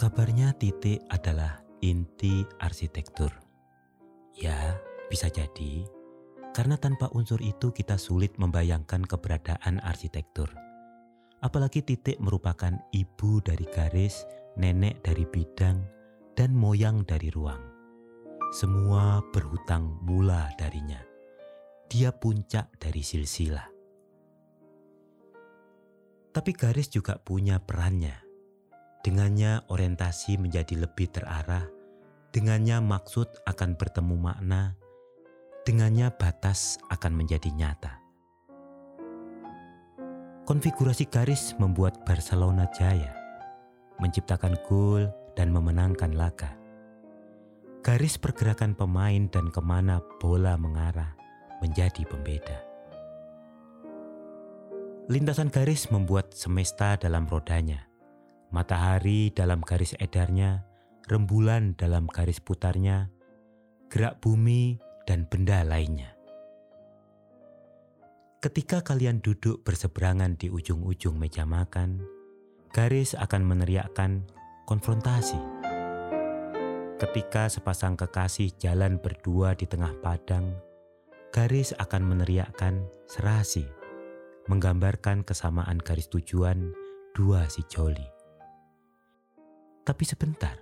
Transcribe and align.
Kabarnya 0.00 0.56
titik 0.56 1.04
adalah 1.12 1.60
inti 1.84 2.40
arsitektur. 2.56 3.28
Ya, 4.32 4.80
bisa 5.12 5.28
jadi 5.28 5.84
karena 6.56 6.80
tanpa 6.80 7.12
unsur 7.12 7.36
itu 7.44 7.68
kita 7.68 8.00
sulit 8.00 8.32
membayangkan 8.40 9.04
keberadaan 9.04 9.76
arsitektur. 9.84 10.48
Apalagi 11.44 11.84
titik 11.84 12.16
merupakan 12.16 12.80
ibu 12.96 13.44
dari 13.44 13.68
garis, 13.68 14.24
nenek 14.56 15.04
dari 15.04 15.28
bidang, 15.28 15.84
dan 16.32 16.56
moyang 16.56 17.04
dari 17.04 17.28
ruang. 17.28 17.60
Semua 18.56 19.20
berhutang 19.36 20.00
mula 20.00 20.48
darinya. 20.56 21.04
Dia 21.92 22.08
puncak 22.08 22.72
dari 22.80 23.04
silsilah. 23.04 23.68
Tapi 26.32 26.56
garis 26.56 26.88
juga 26.88 27.20
punya 27.20 27.60
perannya. 27.60 28.29
Dengannya 29.00 29.64
orientasi 29.72 30.36
menjadi 30.36 30.84
lebih 30.84 31.08
terarah, 31.08 31.64
dengannya 32.36 32.84
maksud 32.84 33.32
akan 33.48 33.72
bertemu 33.80 34.12
makna, 34.12 34.76
dengannya 35.64 36.12
batas 36.12 36.76
akan 36.92 37.16
menjadi 37.16 37.48
nyata. 37.48 37.96
Konfigurasi 40.44 41.08
garis 41.08 41.56
membuat 41.56 42.04
Barcelona 42.04 42.68
jaya, 42.76 43.16
menciptakan 44.04 44.60
gol 44.68 45.08
dan 45.32 45.48
memenangkan 45.48 46.12
laga. 46.12 46.52
Garis 47.80 48.20
pergerakan 48.20 48.76
pemain 48.76 49.24
dan 49.32 49.48
ke 49.48 49.64
mana 49.64 50.04
bola 50.20 50.60
mengarah 50.60 51.16
menjadi 51.64 52.04
pembeda. 52.04 52.60
Lintasan 55.08 55.48
garis 55.48 55.88
membuat 55.88 56.36
semesta 56.36 56.94
dalam 56.94 57.26
rodanya, 57.26 57.89
matahari 58.50 59.30
dalam 59.34 59.62
garis 59.62 59.94
edarnya, 59.98 60.66
rembulan 61.06 61.74
dalam 61.74 62.06
garis 62.06 62.38
putarnya, 62.38 63.10
gerak 63.90 64.22
bumi, 64.22 64.78
dan 65.06 65.26
benda 65.26 65.66
lainnya. 65.66 66.14
Ketika 68.40 68.80
kalian 68.80 69.18
duduk 69.18 69.66
berseberangan 69.66 70.38
di 70.38 70.48
ujung-ujung 70.48 71.18
meja 71.18 71.42
makan, 71.42 72.00
garis 72.70 73.18
akan 73.18 73.42
meneriakkan 73.44 74.24
konfrontasi. 74.64 75.36
Ketika 76.96 77.50
sepasang 77.50 77.98
kekasih 77.98 78.54
jalan 78.60 79.02
berdua 79.02 79.58
di 79.58 79.66
tengah 79.66 79.92
padang, 80.00 80.56
garis 81.34 81.74
akan 81.76 82.02
meneriakkan 82.06 82.86
serasi 83.10 83.66
menggambarkan 84.50 85.22
kesamaan 85.22 85.78
garis 85.78 86.10
tujuan 86.10 86.74
dua 87.14 87.46
si 87.46 87.62
joli. 87.70 88.19
Tapi 89.80 90.04
sebentar, 90.04 90.56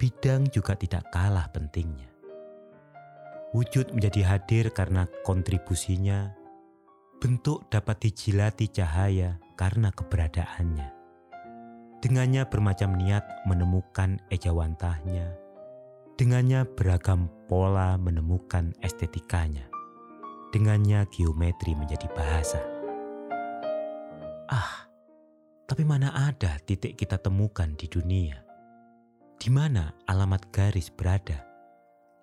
bidang 0.00 0.48
juga 0.48 0.76
tidak 0.76 1.12
kalah 1.12 1.48
pentingnya. 1.52 2.08
Wujud 3.52 3.92
menjadi 3.92 4.36
hadir 4.36 4.72
karena 4.72 5.08
kontribusinya, 5.24 6.32
bentuk 7.16 7.68
dapat 7.72 8.04
dijilati 8.04 8.68
cahaya 8.68 9.40
karena 9.56 9.88
keberadaannya. 9.92 10.88
Dengannya 12.04 12.44
bermacam 12.52 12.92
niat 13.00 13.24
menemukan 13.48 14.20
ejawantahnya, 14.28 15.32
dengannya 16.20 16.68
beragam 16.76 17.32
pola 17.48 17.96
menemukan 17.96 18.76
estetikanya, 18.84 19.64
dengannya 20.52 21.08
geometri 21.08 21.72
menjadi 21.72 22.08
bahasa. 22.12 22.60
Ah, 24.52 24.86
tapi 25.66 25.82
mana 25.82 26.14
ada 26.14 26.62
titik 26.62 26.94
kita 26.94 27.18
temukan 27.18 27.74
di 27.74 27.90
dunia? 27.90 28.38
Di 29.34 29.50
mana 29.50 29.90
alamat 30.06 30.54
garis 30.54 30.94
berada? 30.94 31.42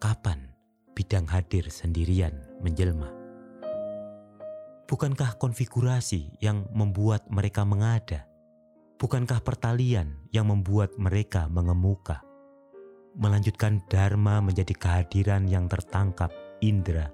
Kapan 0.00 0.56
bidang 0.96 1.28
hadir 1.28 1.68
sendirian 1.68 2.32
menjelma? 2.64 3.12
Bukankah 4.88 5.36
konfigurasi 5.36 6.40
yang 6.40 6.64
membuat 6.72 7.28
mereka 7.28 7.68
mengada? 7.68 8.24
Bukankah 8.96 9.44
pertalian 9.44 10.16
yang 10.32 10.48
membuat 10.48 10.96
mereka 10.96 11.52
mengemuka? 11.52 12.24
Melanjutkan 13.20 13.84
Dharma 13.92 14.40
menjadi 14.40 14.72
kehadiran 14.72 15.44
yang 15.44 15.68
tertangkap 15.68 16.32
indera, 16.64 17.12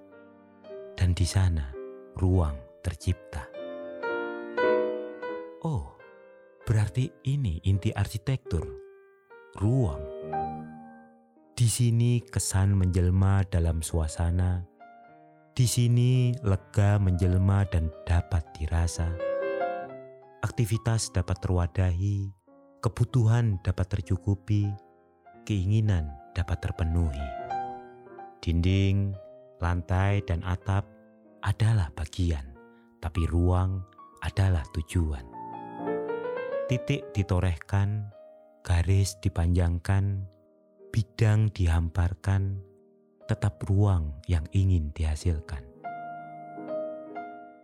dan 0.95 1.15
di 1.15 1.27
sana 1.27 1.75
ruang 2.15 2.55
tercipta. 2.87 3.51
Oh, 5.63 6.02
berarti 6.63 7.11
ini 7.27 7.59
inti 7.67 7.91
arsitektur. 7.91 8.63
Ruang. 9.59 10.03
Di 11.53 11.69
sini 11.69 12.23
kesan 12.23 12.79
menjelma 12.79 13.45
dalam 13.51 13.85
suasana. 13.85 14.65
Di 15.53 15.69
sini 15.69 16.33
lega 16.41 16.97
menjelma 16.97 17.69
dan 17.69 17.93
dapat 18.09 18.47
dirasa. 18.57 19.13
Aktivitas 20.41 21.13
dapat 21.13 21.39
terwadahi, 21.45 22.33
kebutuhan 22.81 23.61
dapat 23.61 23.99
tercukupi, 23.99 24.73
keinginan 25.45 26.09
dapat 26.33 26.65
terpenuhi. 26.65 27.29
Dinding, 28.41 29.13
lantai, 29.61 30.25
dan 30.25 30.41
atap 30.43 30.89
adalah 31.45 31.93
bagian, 31.95 32.57
tapi 32.99 33.29
ruang 33.29 33.85
adalah 34.25 34.65
tujuan 34.75 35.32
titik 36.71 37.11
ditorehkan, 37.11 38.15
garis 38.63 39.19
dipanjangkan, 39.19 40.27
bidang 40.95 41.51
dihamparkan, 41.51 42.63
tetap 43.27 43.59
ruang 43.67 44.15
yang 44.31 44.47
ingin 44.55 44.95
dihasilkan. 44.95 45.67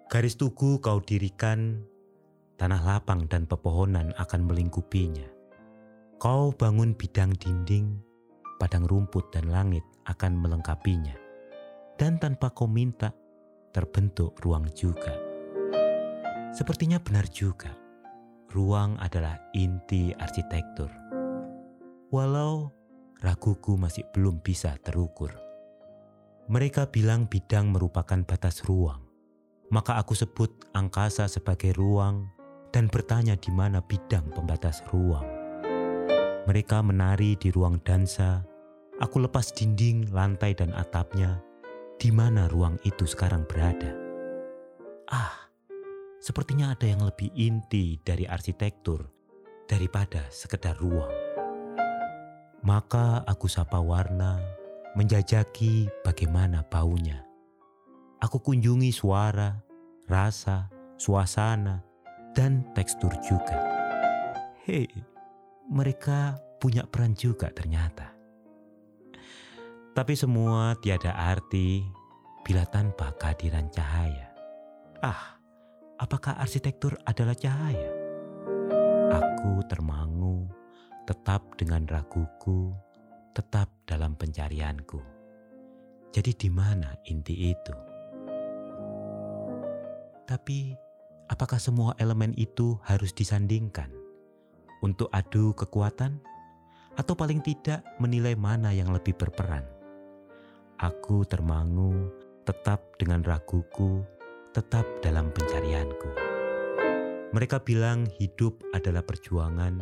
Garis 0.09 0.35
tugu 0.41 0.81
kau 0.81 0.99
dirikan, 1.05 1.85
tanah 2.57 2.81
lapang 2.81 3.29
dan 3.29 3.45
pepohonan 3.45 4.11
akan 4.17 4.49
melingkupinya. 4.49 5.29
Kau 6.19 6.51
bangun 6.51 6.97
bidang 6.97 7.37
dinding, 7.39 8.03
padang 8.59 8.89
rumput 8.89 9.31
dan 9.31 9.47
langit 9.53 9.85
akan 10.11 10.35
melengkapinya. 10.35 11.15
Dan 11.95 12.19
tanpa 12.19 12.51
kau 12.51 12.67
minta, 12.67 13.15
terbentuk 13.71 14.35
ruang 14.43 14.67
juga. 14.75 15.15
Sepertinya 16.51 16.99
benar 16.99 17.29
juga 17.29 17.88
ruang 18.59 18.99
adalah 18.99 19.39
inti 19.55 20.11
arsitektur. 20.19 20.91
Walau 22.11 22.75
raguku 23.23 23.79
masih 23.79 24.03
belum 24.11 24.43
bisa 24.43 24.75
terukur. 24.83 25.31
Mereka 26.51 26.91
bilang 26.91 27.31
bidang 27.31 27.71
merupakan 27.71 28.19
batas 28.27 28.67
ruang. 28.67 29.07
Maka 29.71 30.01
aku 30.01 30.19
sebut 30.19 30.51
angkasa 30.75 31.31
sebagai 31.31 31.77
ruang 31.77 32.35
dan 32.75 32.91
bertanya 32.91 33.39
di 33.39 33.55
mana 33.55 33.79
bidang 33.79 34.33
pembatas 34.35 34.83
ruang. 34.91 35.29
Mereka 36.49 36.81
menari 36.81 37.37
di 37.37 37.53
ruang 37.53 37.79
dansa. 37.85 38.43
Aku 38.99 39.21
lepas 39.21 39.53
dinding, 39.53 40.11
lantai, 40.11 40.57
dan 40.57 40.73
atapnya. 40.73 41.39
Di 42.01 42.09
mana 42.09 42.49
ruang 42.49 42.81
itu 42.89 43.05
sekarang 43.05 43.45
berada? 43.45 43.93
Ah, 45.13 45.48
Sepertinya 46.19 46.75
ada 46.75 46.83
yang 46.83 47.07
lebih 47.07 47.31
inti 47.39 47.95
dari 48.03 48.27
arsitektur 48.27 49.07
daripada 49.71 50.27
sekedar 50.35 50.75
ruang. 50.83 51.15
Maka 52.67 53.23
aku 53.23 53.47
sapa 53.47 53.79
warna, 53.79 54.43
menjajaki 54.99 55.87
bagaimana 56.03 56.67
baunya. 56.67 57.23
Aku 58.19 58.43
kunjungi 58.43 58.91
suara, 58.91 59.63
rasa, 60.11 60.67
suasana, 60.99 61.87
dan 62.35 62.67
tekstur 62.75 63.15
juga. 63.23 63.55
Hei, 64.67 64.91
mereka 65.71 66.35
punya 66.59 66.83
peran 66.83 67.15
juga 67.15 67.47
ternyata. 67.55 68.11
Tapi 69.95 70.15
semua 70.19 70.75
tiada 70.83 71.15
arti 71.15 71.87
bila 72.43 72.67
tanpa 72.67 73.15
kehadiran 73.15 73.71
cahaya. 73.71 74.35
Ah, 74.99 75.38
apakah 75.99 76.39
arsitektur 76.39 76.95
adalah 77.05 77.35
cahaya? 77.35 77.91
Aku 79.11 79.67
termangu, 79.67 80.47
tetap 81.05 81.43
dengan 81.59 81.85
raguku, 81.91 82.71
tetap 83.35 83.67
dalam 83.85 84.15
pencarianku. 84.15 85.03
Jadi 86.15 86.33
di 86.39 86.49
mana 86.49 86.95
inti 87.11 87.53
itu? 87.53 87.75
Tapi 90.25 90.73
apakah 91.29 91.59
semua 91.59 91.93
elemen 91.99 92.33
itu 92.39 92.79
harus 92.87 93.13
disandingkan 93.13 93.91
untuk 94.81 95.11
adu 95.11 95.53
kekuatan? 95.53 96.23
Atau 96.99 97.15
paling 97.15 97.39
tidak 97.47 97.87
menilai 98.03 98.35
mana 98.35 98.75
yang 98.75 98.91
lebih 98.91 99.15
berperan? 99.15 99.63
Aku 100.83 101.23
termangu 101.23 102.11
tetap 102.43 102.99
dengan 102.99 103.23
raguku 103.23 104.03
tetap 104.59 104.83
dalam 105.07 105.31
pencarianku. 105.31 106.11
Mereka 107.31 107.63
bilang 107.63 108.11
hidup 108.19 108.59
adalah 108.75 109.07
perjuangan, 109.07 109.79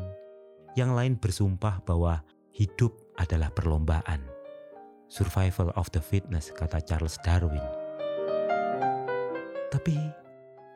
Yang 0.77 0.91
lain 0.93 1.15
bersumpah 1.17 1.81
bahwa 1.89 2.21
hidup 2.53 2.93
adalah 3.17 3.49
perlombaan. 3.49 4.21
Survival 5.09 5.73
of 5.81 5.89
the 5.97 6.03
fitness, 6.05 6.53
kata 6.53 6.85
Charles 6.85 7.17
Darwin. 7.25 7.65
Tapi 9.73 9.97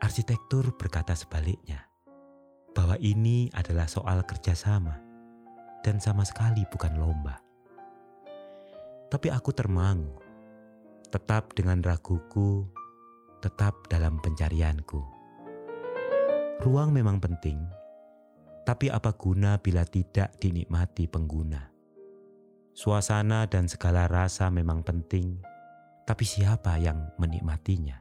arsitektur 0.01 0.73
berkata 0.81 1.13
sebaliknya, 1.13 1.85
bahwa 2.73 2.97
ini 3.05 3.53
adalah 3.53 3.85
soal 3.85 4.25
kerjasama 4.25 4.97
dan 5.85 6.01
sama 6.01 6.25
sekali 6.25 6.65
bukan 6.73 6.97
lomba. 6.97 7.37
Tapi 9.13 9.29
aku 9.29 9.53
termangu, 9.53 10.17
tetap 11.13 11.53
dengan 11.53 11.85
raguku, 11.85 12.80
tetap 13.41 13.89
dalam 13.89 14.21
pencarianku. 14.21 15.01
Ruang 16.61 16.93
memang 16.93 17.17
penting, 17.25 17.57
tapi 18.69 18.93
apa 18.93 19.17
guna 19.17 19.57
bila 19.57 19.81
tidak 19.89 20.37
dinikmati 20.37 21.09
pengguna? 21.09 21.73
Suasana 22.77 23.49
dan 23.49 23.65
segala 23.65 24.05
rasa 24.05 24.53
memang 24.53 24.85
penting, 24.85 25.41
tapi 26.05 26.29
siapa 26.29 26.77
yang 26.77 27.17
menikmatinya? 27.17 27.97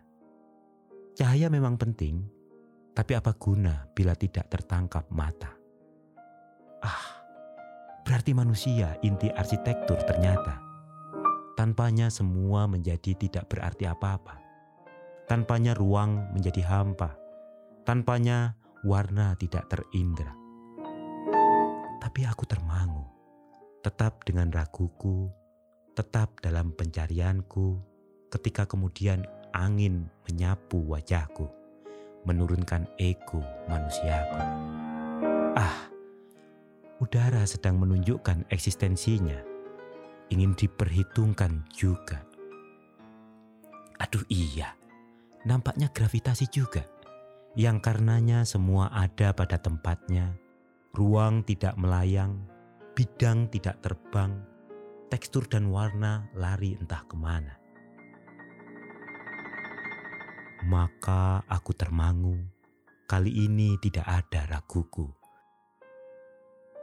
Cahaya 1.15 1.47
memang 1.47 1.79
penting, 1.79 2.27
tapi 2.91 3.15
apa 3.15 3.31
guna 3.39 3.87
bila 3.95 4.11
tidak 4.19 4.51
tertangkap 4.51 5.07
mata? 5.07 5.55
Ah, 6.83 7.23
berarti 8.03 8.35
manusia 8.35 8.99
inti 9.03 9.31
arsitektur 9.31 10.03
ternyata. 10.03 10.59
Tanpanya 11.55 12.07
semua 12.11 12.67
menjadi 12.71 13.15
tidak 13.15 13.51
berarti 13.51 13.87
apa-apa. 13.87 14.48
Tanpanya 15.29 15.77
ruang 15.77 16.33
menjadi 16.33 16.65
hampa 16.65 17.13
Tanpanya 17.89 18.53
warna 18.85 19.33
tidak 19.33 19.65
terindra. 19.65 20.29
Tapi 21.97 22.21
aku 22.21 22.45
termangu, 22.45 23.01
tetap 23.81 24.21
dengan 24.29 24.53
raguku, 24.53 25.25
tetap 25.97 26.37
dalam 26.37 26.69
pencarianku, 26.77 27.81
ketika 28.29 28.69
kemudian 28.69 29.25
angin 29.57 30.05
menyapu 30.29 30.85
wajahku, 30.85 31.49
menurunkan 32.29 32.85
ego 33.01 33.41
manusiaku. 33.65 34.41
Ah, 35.57 35.89
udara 37.01 37.41
sedang 37.49 37.81
menunjukkan 37.81 38.45
eksistensinya, 38.53 39.41
ingin 40.29 40.53
diperhitungkan 40.53 41.65
juga. 41.73 42.21
Aduh 43.97 44.21
iya, 44.29 44.78
nampaknya 45.47 45.87
gravitasi 45.91 46.47
juga 46.51 46.83
yang 47.57 47.81
karenanya 47.81 48.45
semua 48.45 48.93
ada 48.93 49.33
pada 49.33 49.57
tempatnya, 49.57 50.37
ruang 50.93 51.41
tidak 51.41 51.73
melayang, 51.81 52.45
bidang 52.93 53.49
tidak 53.49 53.81
terbang, 53.81 54.37
tekstur 55.09 55.49
dan 55.49 55.73
warna 55.73 56.29
lari 56.37 56.77
entah 56.77 57.01
ke 57.09 57.15
mana. 57.17 57.57
Maka 60.67 61.41
aku 61.47 61.71
termangu, 61.73 62.37
kali 63.07 63.47
ini 63.47 63.79
tidak 63.81 64.05
ada 64.05 64.45
raguku. 64.45 65.07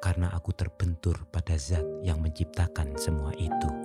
Karena 0.00 0.32
aku 0.32 0.50
terbentur 0.56 1.29
pada 1.29 1.55
zat 1.61 1.85
yang 2.03 2.25
menciptakan 2.25 2.97
semua 2.97 3.37
itu. 3.37 3.75